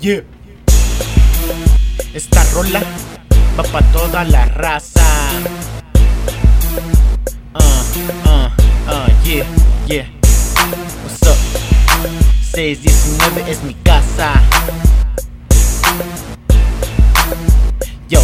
[0.00, 0.22] Yeah.
[2.14, 2.80] Esta rola
[3.54, 5.04] va pa' toda la raza.
[7.52, 7.60] Uh,
[8.24, 8.48] uh,
[8.88, 9.44] uh, yeah,
[9.86, 10.06] yeah.
[11.04, 11.36] What's up?
[12.54, 14.40] 619 es mi casa.
[18.08, 18.20] Yo.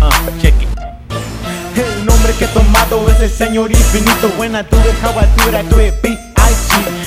[0.00, 0.10] Uh,
[0.40, 0.68] check it.
[1.76, 4.28] El nombre que he tomado es el Señor Infinito.
[4.38, 5.42] When I do it, how I.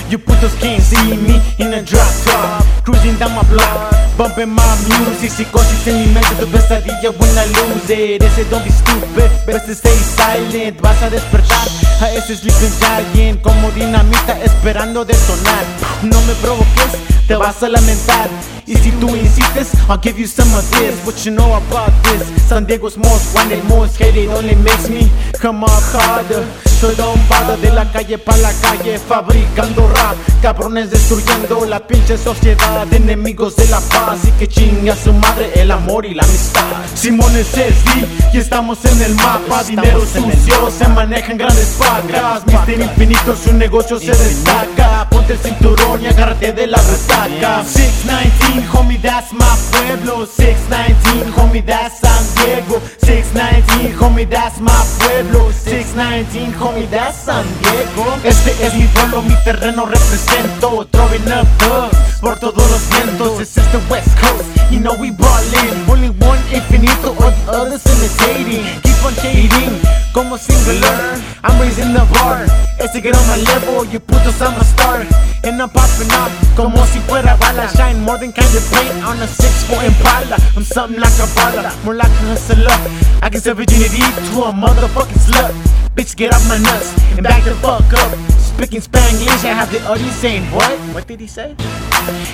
[0.08, 2.65] You putos can't see me in a drop top.
[2.86, 5.32] Cruising down my block, bumping my music.
[5.32, 8.22] Psicosis en mi mente, tu pesadilla when I lose it.
[8.22, 10.80] Ese don't be stupid, best to stay silent.
[10.82, 11.68] Vas a despertar
[12.00, 15.66] a ese sleeping giant como dinamita esperando detonar.
[16.04, 16.94] No me provoques,
[17.28, 18.30] te vas a lamentar.
[18.68, 20.94] Y si tú insistes, I'll give you some of this.
[21.06, 22.22] What you know about this?
[22.48, 25.10] San Diego's most wanted, most hated, only makes me
[25.42, 26.46] come up harder.
[26.80, 30.16] Soy Don Bada de la calle pa' la calle, fabricando rap.
[30.42, 34.20] Cabrones destruyendo la pinche sociedad, enemigos de la paz.
[34.26, 36.62] Y que chingue a su madre el amor y la amistad.
[36.94, 39.64] Simón es SD y estamos en el mapa.
[39.64, 42.46] Dinero sucio, se maneja en grandes pacas.
[42.46, 45.08] Mister Infinito, su negocio se destaca.
[45.10, 47.64] Ponte el cinturón y agárrate de la resaca.
[47.64, 50.26] 619, homie, that's my pueblo.
[50.26, 52.82] 619, homie, that's San Diego.
[53.02, 53.64] 619,
[54.06, 55.52] homie, that's my pueblo.
[55.52, 58.06] 619, homie, that's San Diego.
[58.24, 60.88] Este es mi pueblo, mi terreno represento.
[60.92, 63.38] Throwing up thugs por todos los vientos.
[63.40, 65.90] This is the West Coast, you know we ballin'.
[65.90, 68.66] Only one infinito, all the others imitating.
[68.82, 69.82] Keep on shading,
[70.14, 71.20] como singular.
[71.44, 72.46] I'm raising the bar.
[72.86, 75.02] Ese get on my level, you putos, I'm a star.
[75.44, 77.68] And I'm popping up como si fuera bala.
[77.76, 80.38] Shine more than of paint on a 6-4 Impala.
[80.56, 82.78] I'm something like a bala, more like a hustler.
[83.24, 85.54] I give some virginity to a motherfucking slut.
[85.96, 88.14] Bitch, get off my nuts and back the fuck up.
[88.38, 90.78] Speaking Spanish, I have the audience saying, What?
[90.94, 91.56] What did he say?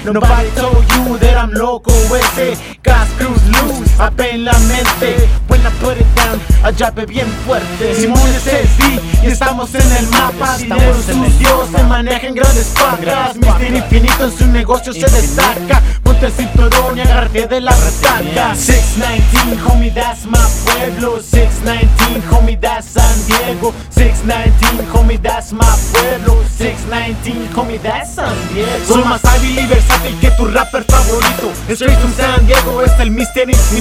[0.04, 5.30] No nobody told you that I'm loco, ese gas screws loose, apé en la mente.
[5.48, 6.40] When I put it down,
[6.98, 7.96] it bien fuerte.
[7.96, 10.58] Simón es SD y estamos en el mapa.
[10.58, 13.36] Dinero sucio, se maneja en grandes pacas.
[13.36, 15.82] Mister Infinito en su negocio se destaca.
[16.04, 18.56] Ponte el cinturón y agárrate de la resaca.
[18.56, 21.20] 619, homie, that's my pueblo.
[21.22, 23.74] 619, homie, that's San Diego.
[23.90, 26.42] 619, homie, that's my pueblo.
[26.58, 28.70] 619, homie, that's San Diego.
[28.88, 31.52] Soy más hábil y versátil que tu rapper favorito.
[31.70, 33.81] Straight from San Diego es el Mister Infinito.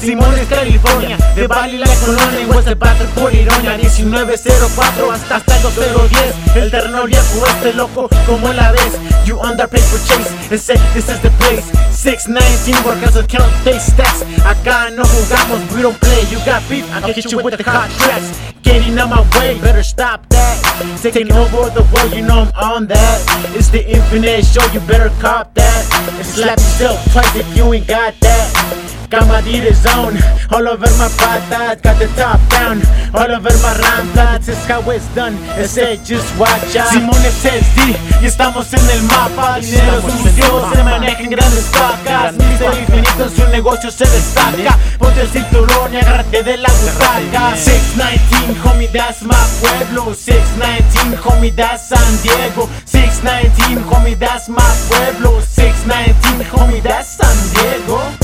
[0.00, 2.40] Simón es California, de Bali la colonia.
[2.40, 3.76] En West Battle por ironía.
[3.76, 6.56] 1904 hasta hasta el 2010.
[6.56, 8.98] El terreno viejo este loco como la ves.
[9.24, 10.30] You underpaid for chase.
[10.50, 11.64] Ese, this is the place.
[11.92, 14.24] 619 workers will count they stats.
[14.44, 16.24] Acá no jugamos, we don't play.
[16.30, 18.38] You got beef, I'll hit you with the hot tracks.
[18.62, 20.98] Getting on my way, better stop that.
[21.02, 23.54] Taking over the world, you know I'm on that.
[23.54, 26.16] It's the infinite show, you better cop that.
[26.16, 28.89] And slap yourself twice if you ain't got that.
[29.10, 30.16] Got my Adidas zone,
[30.52, 32.80] all over my patas, got the top down,
[33.12, 36.92] all over my rampas, it's how it's done, ese just watch out.
[36.92, 42.34] Simón es SD y estamos en el mapa, dinero sucio, se maneja en grandes pacas,
[42.34, 47.56] Mister Infinito en su negocio se destaca, ponte el cinturón y agárrate de la butaca.
[47.56, 55.40] 619, homie, that's my pueblo, 619, homie, that's San Diego, 619, homie, that's my pueblo,
[55.40, 58.19] 619, homie, that's San